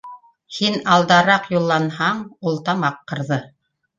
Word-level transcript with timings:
Һин 0.59 0.77
алдараҡ 0.93 1.43
юлланһаң,- 1.55 2.23
ул 2.53 2.59
тамаҡ 2.71 2.99
ҡырҙы. 3.13 3.39